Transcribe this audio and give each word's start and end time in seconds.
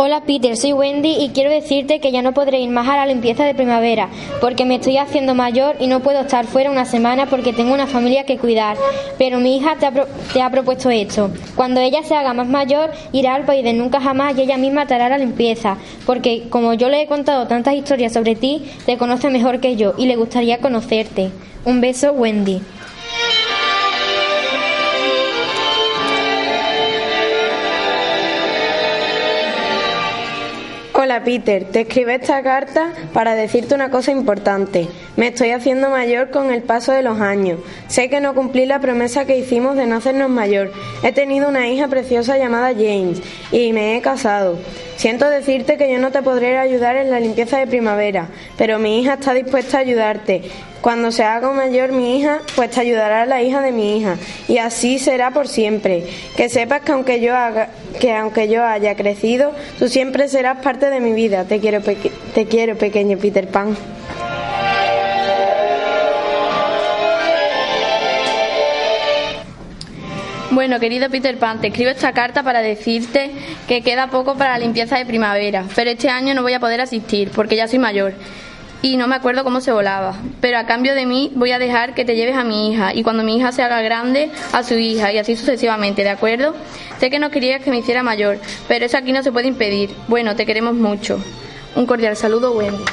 Hola 0.00 0.20
Peter, 0.20 0.56
soy 0.56 0.72
Wendy 0.72 1.16
y 1.18 1.30
quiero 1.30 1.50
decirte 1.50 1.98
que 1.98 2.12
ya 2.12 2.22
no 2.22 2.32
podré 2.32 2.60
ir 2.60 2.70
más 2.70 2.86
a 2.86 2.98
la 2.98 3.06
limpieza 3.06 3.42
de 3.42 3.52
primavera 3.52 4.08
porque 4.40 4.64
me 4.64 4.76
estoy 4.76 4.96
haciendo 4.96 5.34
mayor 5.34 5.74
y 5.80 5.88
no 5.88 6.04
puedo 6.04 6.20
estar 6.20 6.46
fuera 6.46 6.70
una 6.70 6.84
semana 6.84 7.26
porque 7.26 7.52
tengo 7.52 7.74
una 7.74 7.88
familia 7.88 8.22
que 8.22 8.38
cuidar. 8.38 8.76
Pero 9.18 9.40
mi 9.40 9.56
hija 9.56 9.74
te 9.74 9.86
ha, 9.86 9.92
te 10.32 10.40
ha 10.40 10.50
propuesto 10.52 10.88
esto. 10.88 11.32
Cuando 11.56 11.80
ella 11.80 12.04
se 12.04 12.14
haga 12.14 12.32
más 12.32 12.46
mayor, 12.46 12.92
irá 13.10 13.34
al 13.34 13.44
país 13.44 13.64
de 13.64 13.72
nunca 13.72 14.00
jamás 14.00 14.38
y 14.38 14.42
ella 14.42 14.56
misma 14.56 14.86
te 14.86 14.94
hará 14.94 15.08
la 15.08 15.18
limpieza. 15.18 15.78
Porque 16.06 16.44
como 16.48 16.74
yo 16.74 16.88
le 16.88 17.02
he 17.02 17.08
contado 17.08 17.48
tantas 17.48 17.74
historias 17.74 18.12
sobre 18.12 18.36
ti, 18.36 18.70
te 18.86 18.98
conoce 18.98 19.30
mejor 19.30 19.58
que 19.58 19.74
yo 19.74 19.94
y 19.98 20.06
le 20.06 20.14
gustaría 20.14 20.58
conocerte. 20.58 21.32
Un 21.64 21.80
beso, 21.80 22.12
Wendy. 22.12 22.60
Hola 31.00 31.22
Peter, 31.22 31.62
te 31.62 31.82
escribo 31.82 32.10
esta 32.10 32.42
carta 32.42 32.92
para 33.12 33.36
decirte 33.36 33.72
una 33.72 33.88
cosa 33.88 34.10
importante. 34.10 34.88
Me 35.16 35.28
estoy 35.28 35.50
haciendo 35.50 35.90
mayor 35.90 36.30
con 36.30 36.52
el 36.52 36.64
paso 36.64 36.90
de 36.90 37.04
los 37.04 37.20
años. 37.20 37.60
Sé 37.86 38.10
que 38.10 38.18
no 38.18 38.34
cumplí 38.34 38.66
la 38.66 38.80
promesa 38.80 39.24
que 39.24 39.38
hicimos 39.38 39.76
de 39.76 39.86
no 39.86 39.94
hacernos 39.94 40.28
mayor. 40.28 40.72
He 41.04 41.12
tenido 41.12 41.48
una 41.48 41.68
hija 41.68 41.86
preciosa 41.86 42.36
llamada 42.36 42.72
James 42.72 43.22
y 43.52 43.72
me 43.72 43.96
he 43.96 44.00
casado. 44.00 44.58
Siento 44.96 45.30
decirte 45.30 45.76
que 45.76 45.88
yo 45.88 46.00
no 46.00 46.10
te 46.10 46.20
podré 46.20 46.58
ayudar 46.58 46.96
en 46.96 47.12
la 47.12 47.20
limpieza 47.20 47.60
de 47.60 47.68
primavera, 47.68 48.26
pero 48.56 48.80
mi 48.80 49.00
hija 49.00 49.14
está 49.14 49.34
dispuesta 49.34 49.78
a 49.78 49.82
ayudarte. 49.82 50.50
Cuando 50.80 51.10
se 51.10 51.24
haga 51.24 51.50
mayor 51.50 51.90
mi 51.90 52.18
hija, 52.18 52.38
pues 52.54 52.70
te 52.70 52.80
ayudará 52.80 53.26
la 53.26 53.42
hija 53.42 53.60
de 53.60 53.72
mi 53.72 53.98
hija, 53.98 54.16
y 54.46 54.58
así 54.58 54.98
será 54.98 55.32
por 55.32 55.48
siempre. 55.48 56.06
Que 56.36 56.48
sepas 56.48 56.82
que 56.82 56.92
aunque 56.92 57.20
yo 57.20 57.36
haga, 57.36 57.70
que 58.00 58.14
aunque 58.14 58.48
yo 58.48 58.64
haya 58.64 58.94
crecido, 58.94 59.52
tú 59.78 59.88
siempre 59.88 60.28
serás 60.28 60.58
parte 60.58 60.88
de 60.88 61.00
mi 61.00 61.12
vida. 61.12 61.44
Te 61.44 61.58
quiero, 61.58 61.80
te 61.82 62.46
quiero 62.46 62.76
pequeño 62.76 63.18
Peter 63.18 63.48
Pan. 63.48 63.76
Bueno, 70.50 70.80
querido 70.80 71.10
Peter 71.10 71.38
Pan, 71.38 71.60
te 71.60 71.68
escribo 71.68 71.90
esta 71.90 72.12
carta 72.12 72.42
para 72.42 72.62
decirte 72.62 73.30
que 73.66 73.82
queda 73.82 74.08
poco 74.08 74.36
para 74.36 74.52
la 74.52 74.58
limpieza 74.58 74.96
de 74.96 75.06
primavera, 75.06 75.64
pero 75.74 75.90
este 75.90 76.08
año 76.08 76.34
no 76.34 76.42
voy 76.42 76.52
a 76.52 76.60
poder 76.60 76.80
asistir 76.80 77.30
porque 77.30 77.54
ya 77.54 77.68
soy 77.68 77.78
mayor 77.78 78.14
y 78.82 78.96
no 78.96 79.08
me 79.08 79.16
acuerdo 79.16 79.44
cómo 79.44 79.60
se 79.60 79.72
volaba. 79.72 80.14
Pero 80.40 80.58
a 80.58 80.66
cambio 80.66 80.94
de 80.94 81.06
mí 81.06 81.32
voy 81.34 81.52
a 81.52 81.58
dejar 81.58 81.94
que 81.94 82.04
te 82.04 82.14
lleves 82.14 82.36
a 82.36 82.44
mi 82.44 82.70
hija 82.70 82.94
y 82.94 83.02
cuando 83.02 83.24
mi 83.24 83.36
hija 83.36 83.52
se 83.52 83.62
haga 83.62 83.82
grande, 83.82 84.30
a 84.52 84.62
su 84.62 84.74
hija 84.74 85.12
y 85.12 85.18
así 85.18 85.36
sucesivamente, 85.36 86.04
¿de 86.04 86.10
acuerdo? 86.10 86.54
Sé 87.00 87.10
que 87.10 87.18
no 87.18 87.30
querías 87.30 87.62
que 87.62 87.70
me 87.70 87.78
hiciera 87.78 88.02
mayor, 88.02 88.38
pero 88.66 88.84
eso 88.86 88.96
aquí 88.96 89.12
no 89.12 89.22
se 89.22 89.32
puede 89.32 89.48
impedir. 89.48 89.90
Bueno, 90.08 90.36
te 90.36 90.46
queremos 90.46 90.74
mucho. 90.74 91.18
Un 91.74 91.86
cordial 91.86 92.16
saludo, 92.16 92.52
Wendy. 92.52 92.84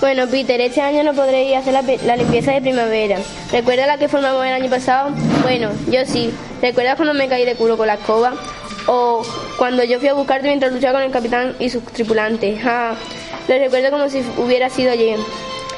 Bueno, 0.00 0.26
Peter, 0.28 0.60
este 0.60 0.80
año 0.80 1.02
no 1.02 1.12
podré 1.12 1.44
ir 1.44 1.56
a 1.56 1.58
hacer 1.58 1.72
la, 1.72 1.82
la, 1.82 2.16
limpieza 2.16 2.52
de 2.52 2.60
primavera. 2.60 3.18
¿Recuerdas 3.50 3.88
la 3.88 3.98
que 3.98 4.08
formamos 4.08 4.46
el 4.46 4.52
año 4.52 4.70
pasado? 4.70 5.10
Bueno, 5.42 5.70
yo 5.90 6.06
sí. 6.06 6.32
¿Recuerdas 6.62 6.96
cuando 6.96 7.14
me 7.14 7.28
caí 7.28 7.44
de 7.44 7.56
culo 7.56 7.76
con 7.76 7.88
la 7.88 7.94
escoba? 7.94 8.32
O 8.88 9.22
cuando 9.56 9.84
yo 9.84 10.00
fui 10.00 10.08
a 10.08 10.14
buscarte 10.14 10.48
mientras 10.48 10.72
luchaba 10.72 10.94
con 10.94 11.02
el 11.02 11.12
capitán 11.12 11.54
y 11.60 11.68
sus 11.68 11.84
tripulantes. 11.84 12.58
Ah, 12.64 12.94
lo 13.46 13.58
recuerdo 13.58 13.90
como 13.90 14.08
si 14.08 14.22
hubiera 14.38 14.70
sido 14.70 14.90
ayer. 14.90 15.18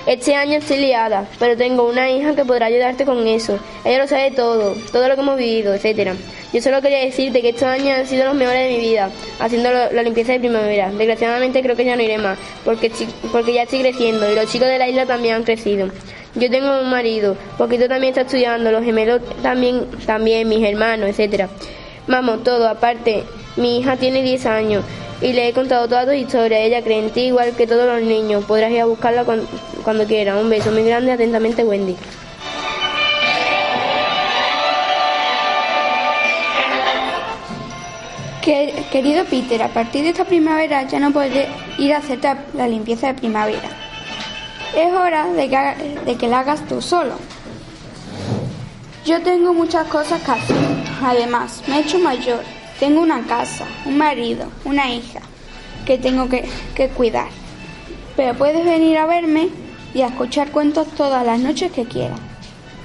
Este 0.07 0.35
año 0.35 0.59
estoy 0.59 0.79
liada, 0.79 1.27
pero 1.39 1.57
tengo 1.57 1.87
una 1.87 2.11
hija 2.11 2.35
que 2.35 2.45
podrá 2.45 2.67
ayudarte 2.67 3.05
con 3.05 3.27
eso. 3.27 3.59
Ella 3.85 3.99
lo 3.99 4.07
sabe 4.09 4.31
todo, 4.31 4.75
todo 4.93 5.09
lo 5.09 5.15
que 5.15 5.21
hemos 5.21 5.37
vivido, 5.37 5.75
etcétera. 5.75 6.15
Yo 6.53 6.63
solo 6.63 6.81
quería 6.81 7.01
decirte 7.01 7.43
que 7.43 7.51
estos 7.51 7.65
años 7.65 7.99
han 7.99 8.07
sido 8.07 8.25
los 8.25 8.35
mejores 8.35 8.69
de 8.69 8.77
mi 8.77 8.81
vida, 8.81 9.11
haciendo 9.39 9.71
la 9.71 10.03
limpieza 10.03 10.33
de 10.33 10.41
primavera. 10.41 10.91
Desgraciadamente 10.91 11.63
creo 11.63 11.77
que 11.77 11.85
ya 11.85 11.97
no 11.97 12.03
iré 12.03 12.17
más, 12.17 12.39
porque, 12.65 12.91
porque 13.31 13.53
ya 13.53 13.65
estoy 13.65 13.83
creciendo 13.83 14.31
y 14.31 14.35
los 14.35 14.51
chicos 14.51 14.69
de 14.69 14.79
la 14.79 14.89
isla 14.89 15.05
también 15.05 15.35
han 15.37 15.45
crecido. 15.45 15.91
Yo 16.35 16.51
tengo 16.51 16.81
un 16.81 16.91
marido, 16.91 17.37
porque 17.59 17.79
tú 17.79 17.87
también 17.87 18.13
estás 18.13 18.27
estudiando, 18.27 18.73
los 18.73 18.85
gemelos 18.85 19.21
también, 19.43 19.85
también 20.07 20.49
mis 20.49 20.65
hermanos, 20.65 21.11
etcétera. 21.11 21.49
Vamos, 22.11 22.43
todo, 22.43 22.69
aparte, 22.69 23.23
mi 23.55 23.79
hija 23.79 23.97
tiene 23.97 24.21
10 24.23 24.47
años 24.47 24.85
y 25.23 25.33
le 25.33 25.47
he 25.47 25.53
contado 25.53 25.87
toda 25.87 26.05
tu 26.05 26.11
historia. 26.11 26.59
Ella 26.59 26.83
cree 26.83 26.99
en 26.99 27.11
ti 27.11 27.27
igual 27.27 27.55
que 27.55 27.69
todos 27.69 27.87
los 27.87 28.03
niños. 28.03 28.45
Podrás 28.47 28.73
ir 28.73 28.81
a 28.81 28.87
buscarla 28.87 29.25
cuando, 29.25 29.47
cuando 29.85 30.05
quieras. 30.07 30.43
Un 30.43 30.51
beso 30.51 30.73
muy 30.73 30.83
grande, 30.83 31.13
atentamente, 31.13 31.63
Wendy. 31.63 31.95
Querido 38.91 39.25
Peter, 39.27 39.63
a 39.63 39.69
partir 39.69 40.03
de 40.03 40.09
esta 40.09 40.25
primavera 40.25 40.83
ya 40.83 40.99
no 40.99 41.13
podré 41.13 41.47
ir 41.79 41.95
a 41.95 41.99
hacer 41.99 42.19
la 42.55 42.67
limpieza 42.67 43.07
de 43.07 43.15
primavera. 43.15 43.69
Es 44.77 44.93
hora 44.93 45.27
de 45.27 45.49
que, 45.49 46.01
de 46.05 46.17
que 46.17 46.27
la 46.27 46.41
hagas 46.41 46.67
tú 46.67 46.83
solo. 46.83 47.15
Yo 49.07 49.23
tengo 49.23 49.55
muchas 49.55 49.87
cosas 49.87 50.21
que 50.23 50.31
hacer. 50.33 50.80
Además, 51.03 51.63
me 51.67 51.79
he 51.79 51.81
hecho 51.81 51.99
mayor. 51.99 52.43
Tengo 52.79 53.01
una 53.01 53.23
casa, 53.23 53.67
un 53.85 53.99
marido, 53.99 54.47
una 54.65 54.91
hija 54.93 55.21
que 55.87 55.99
tengo 55.99 56.29
que, 56.29 56.49
que 56.75 56.89
cuidar. 56.89 57.29
Pero 58.17 58.35
puedes 58.37 58.65
venir 58.65 58.99
a 58.99 59.07
verme 59.07 59.49
y 59.95 60.03
a 60.03 60.09
escuchar 60.09 60.51
cuentos 60.51 60.89
todas 60.89 61.25
las 61.25 61.41
noches 61.41 61.73
que 61.73 61.85
quieras. 61.85 62.21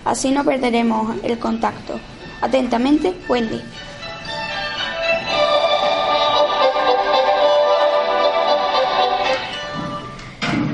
Así 0.03 0.31
no 0.31 0.43
perderemos 0.43 1.15
el 1.23 1.39
contacto. 1.39 1.99
Atentamente, 2.41 3.13
Wendy. 3.27 3.61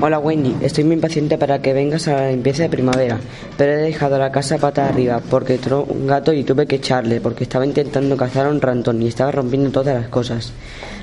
Hola 0.04 0.18
Wendy, 0.18 0.56
estoy 0.62 0.84
muy 0.84 0.96
impaciente 0.96 1.38
para 1.38 1.62
que 1.62 1.74
vengas 1.74 2.08
a 2.08 2.16
la 2.16 2.32
limpieza 2.32 2.64
de 2.64 2.70
primavera, 2.70 3.20
pero 3.56 3.74
he 3.74 3.84
dejado 3.84 4.18
la 4.18 4.32
casa 4.32 4.58
pata 4.58 4.90
arriba 4.90 5.22
porque 5.30 5.54
entró 5.54 5.84
un 5.84 6.08
gato 6.08 6.34
y 6.34 6.44
tuve 6.44 6.66
que 6.66 6.78
echarle 6.78 7.22
porque 7.22 7.44
estaba 7.44 7.68
intentando 7.68 8.18
cazar 8.18 8.48
a 8.48 8.50
un 8.50 8.62
rantón 8.62 9.00
y 9.04 9.08
estaba 9.08 9.32
rompiendo 9.32 9.70
todas 9.70 9.94
las 9.94 10.10
cosas. 10.10 10.54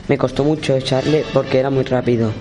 Me 0.08 0.18
costó 0.18 0.42
mucho 0.42 0.74
echarle 0.74 1.24
porque 1.32 1.60
era 1.60 1.70
muy 1.70 1.84
rápido. 1.84 2.32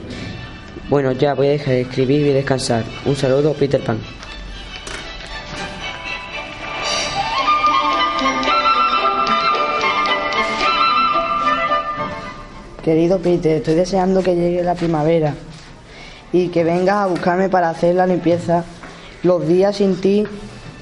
Bueno, 0.89 1.11
ya 1.11 1.35
voy 1.35 1.45
a 1.45 1.51
dejar 1.51 1.75
de 1.75 1.81
escribir 1.81 2.25
y 2.25 2.33
descansar. 2.33 2.83
Un 3.05 3.15
saludo, 3.15 3.53
Peter 3.53 3.83
Pan. 3.83 3.99
Querido 12.83 13.19
Peter, 13.19 13.57
estoy 13.57 13.75
deseando 13.75 14.23
que 14.23 14.35
llegue 14.35 14.63
la 14.63 14.73
primavera 14.73 15.35
y 16.31 16.49
que 16.49 16.63
vengas 16.63 16.97
a 16.97 17.07
buscarme 17.07 17.49
para 17.49 17.69
hacer 17.69 17.95
la 17.95 18.07
limpieza. 18.07 18.63
Los 19.23 19.47
días 19.47 19.77
sin 19.77 19.99
ti 19.99 20.25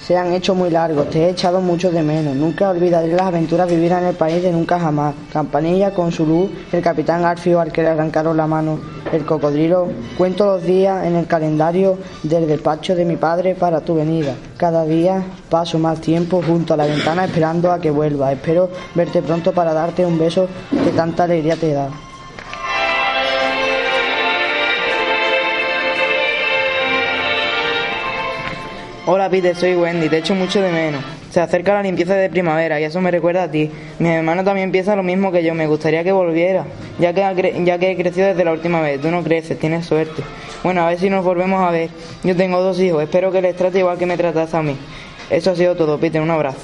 se 0.05 0.15
han 0.17 0.33
hecho 0.33 0.53
muy 0.53 0.69
largos, 0.69 1.09
te 1.09 1.25
he 1.25 1.29
echado 1.29 1.61
mucho 1.61 1.91
de 1.91 2.03
menos. 2.03 2.35
Nunca 2.35 2.69
olvidaré 2.69 3.07
las 3.07 3.23
aventuras 3.25 3.67
vivir 3.67 3.91
en 3.91 4.03
el 4.03 4.15
país 4.15 4.43
de 4.43 4.51
nunca 4.51 4.79
jamás. 4.79 5.15
Campanilla 5.33 5.95
con 5.95 6.11
su 6.11 6.27
luz, 6.27 6.51
el 6.71 6.83
capitán 6.83 7.25
Arfio 7.25 7.59
al 7.59 7.71
que 7.71 7.81
le 7.81 7.87
arrancaron 7.87 8.37
la 8.37 8.45
mano, 8.45 8.79
el 9.11 9.25
cocodrilo. 9.25 9.87
Cuento 10.15 10.45
los 10.45 10.63
días 10.63 11.07
en 11.07 11.15
el 11.15 11.25
calendario 11.25 11.97
del 12.21 12.45
despacho 12.45 12.93
de 12.93 13.03
mi 13.03 13.15
padre 13.15 13.55
para 13.55 13.81
tu 13.81 13.95
venida. 13.95 14.35
Cada 14.57 14.85
día 14.85 15.23
paso 15.49 15.79
más 15.79 15.99
tiempo 16.01 16.43
junto 16.45 16.75
a 16.75 16.77
la 16.77 16.85
ventana 16.85 17.25
esperando 17.25 17.71
a 17.71 17.79
que 17.79 17.89
vuelva. 17.89 18.31
Espero 18.31 18.69
verte 18.93 19.23
pronto 19.23 19.53
para 19.53 19.73
darte 19.73 20.05
un 20.05 20.19
beso 20.19 20.47
que 20.69 20.91
tanta 20.91 21.23
alegría 21.23 21.55
te 21.55 21.73
da. 21.73 21.89
Hola 29.07 29.29
Peter, 29.29 29.55
soy 29.55 29.75
Wendy, 29.75 30.09
te 30.09 30.17
echo 30.17 30.33
mucho 30.33 30.59
de 30.59 30.71
menos. 30.71 31.03
Se 31.29 31.39
acerca 31.39 31.75
la 31.75 31.83
limpieza 31.83 32.15
de 32.15 32.27
primavera 32.27 32.81
y 32.81 32.85
eso 32.85 33.01
me 33.01 33.11
recuerda 33.11 33.43
a 33.43 33.51
ti. 33.51 33.69
Mi 33.99 34.09
hermano 34.09 34.43
también 34.43 34.71
piensa 34.71 34.95
lo 34.95 35.03
mismo 35.03 35.31
que 35.31 35.43
yo. 35.43 35.53
Me 35.53 35.67
gustaría 35.67 36.03
que 36.03 36.11
volviera, 36.11 36.65
ya 36.97 37.13
que, 37.13 37.63
ya 37.63 37.77
que 37.77 37.91
he 37.91 37.95
crecido 37.95 38.25
desde 38.25 38.43
la 38.43 38.51
última 38.51 38.81
vez. 38.81 38.99
Tú 38.99 39.11
no 39.11 39.23
creces, 39.23 39.59
tienes 39.59 39.85
suerte. 39.85 40.23
Bueno, 40.63 40.81
a 40.81 40.89
ver 40.89 40.97
si 40.97 41.11
nos 41.11 41.23
volvemos 41.23 41.61
a 41.61 41.69
ver. 41.69 41.91
Yo 42.23 42.35
tengo 42.35 42.59
dos 42.63 42.79
hijos. 42.79 43.03
Espero 43.03 43.31
que 43.31 43.43
les 43.43 43.55
trate 43.55 43.77
igual 43.77 43.99
que 43.99 44.07
me 44.07 44.17
tratas 44.17 44.55
a 44.55 44.63
mí. 44.63 44.75
Eso 45.29 45.51
ha 45.51 45.55
sido 45.55 45.75
todo, 45.75 45.99
Peter. 45.99 46.19
Un 46.19 46.31
abrazo. 46.31 46.57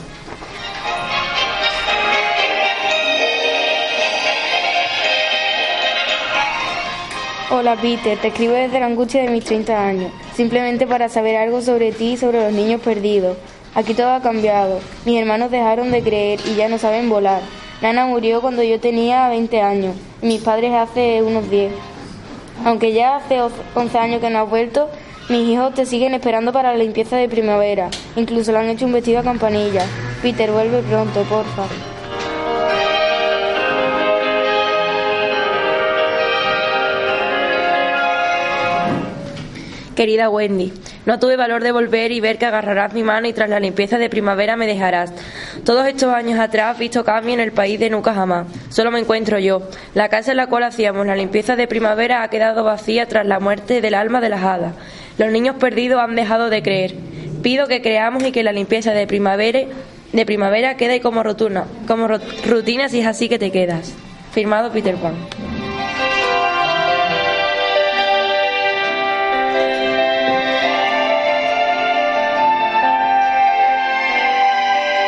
Hola 7.54 7.76
Peter, 7.76 8.18
te 8.18 8.30
escribo 8.30 8.54
desde 8.54 8.80
la 8.80 8.86
angustia 8.86 9.24
de 9.24 9.30
mis 9.30 9.44
30 9.44 9.86
años, 9.86 10.12
simplemente 10.36 10.88
para 10.88 11.10
saber 11.10 11.38
algo 11.38 11.62
sobre 11.62 11.92
ti 11.92 12.14
y 12.14 12.18
sobre 12.18 12.42
los 12.42 12.54
niños 12.54 12.82
perdidos. 12.82 13.38
Aquí 13.74 13.94
todo 13.94 14.12
ha 14.12 14.22
cambiado. 14.22 14.80
Mis 15.06 15.20
hermanos 15.20 15.52
dejaron 15.52 15.92
de 15.92 16.02
creer 16.02 16.40
y 16.46 16.56
ya 16.56 16.68
no 16.68 16.78
saben 16.78 17.10
volar. 17.10 17.42
Nana 17.82 18.06
murió 18.06 18.42
cuando 18.42 18.64
yo 18.64 18.80
tenía 18.80 19.30
20 19.30 19.62
años 19.62 19.96
y 20.22 20.28
mis 20.28 20.42
padres 20.42 20.74
hace 20.74 21.24
unos 21.24 21.50
10. 21.50 21.72
Aunque 22.66 22.94
ya 22.94 23.16
hace 23.16 23.40
11 23.74 23.98
años 23.98 24.22
que 24.22 24.30
no 24.30 24.40
has 24.40 24.50
vuelto, 24.50 24.90
mis 25.30 25.48
hijos 25.48 25.74
te 25.74 25.86
siguen 25.86 26.14
esperando 26.14 26.52
para 26.52 26.72
la 26.72 26.78
limpieza 26.78 27.16
de 27.16 27.30
primavera. 27.30 27.90
Incluso 28.16 28.52
le 28.52 28.60
han 28.60 28.70
hecho 28.70 28.86
un 28.86 28.94
vestido 28.94 29.20
a 29.20 29.24
campanilla. 29.24 29.86
Peter, 30.22 30.52
vuelve 30.52 30.82
pronto, 30.82 31.24
porfa. 31.24 31.91
Querida 40.02 40.32
Wendy, 40.32 40.74
no 41.06 41.20
tuve 41.20 41.36
valor 41.36 41.62
de 41.62 41.72
volver 41.72 42.12
y 42.12 42.20
ver 42.20 42.40
que 42.40 42.48
agarrarás 42.48 42.92
mi 42.92 43.04
mano 43.04 43.28
y 43.28 43.34
tras 43.34 43.52
la 43.52 43.60
limpieza 43.60 44.00
de 44.00 44.10
primavera 44.10 44.56
me 44.56 44.66
dejarás. 44.66 45.14
Todos 45.64 45.86
estos 45.86 46.12
años 46.12 46.40
atrás 46.40 46.80
visto 46.80 47.06
cambio 47.06 47.36
en 47.36 47.40
el 47.40 47.52
país 47.52 47.80
de 47.80 47.92
nunca 47.92 48.12
jamás. 48.12 48.48
Solo 48.70 48.90
me 48.90 48.98
encuentro 48.98 49.38
yo. 49.38 49.62
La 49.94 50.10
casa 50.10 50.32
en 50.32 50.38
la 50.38 50.48
cual 50.48 50.64
hacíamos 50.64 51.06
la 51.06 51.16
limpieza 51.16 51.56
de 51.56 51.68
primavera 51.68 52.24
ha 52.24 52.30
quedado 52.32 52.64
vacía 52.64 53.06
tras 53.06 53.28
la 53.28 53.40
muerte 53.40 53.80
del 53.80 53.94
alma 53.94 54.22
de 54.22 54.30
las 54.30 54.42
hadas. 54.44 54.74
Los 55.20 55.32
niños 55.32 55.58
perdidos 55.58 56.02
han 56.02 56.16
dejado 56.16 56.50
de 56.50 56.64
creer. 56.64 56.96
Pido 57.44 57.68
que 57.68 57.84
creamos 57.84 58.24
y 58.24 58.32
que 58.32 58.42
la 58.42 58.54
limpieza 58.54 58.94
de 58.94 59.06
primavera, 59.06 59.66
de 60.14 60.26
primavera 60.26 60.78
quede 60.78 61.00
como 61.02 61.22
rutina, 61.22 61.66
como 61.88 62.08
rutina 62.48 62.90
si 62.90 63.02
es 63.02 63.06
así 63.06 63.30
que 63.30 63.38
te 63.38 63.52
quedas. 63.52 63.94
Firmado 64.32 64.72
Peter 64.72 64.96
Pan. 64.96 65.14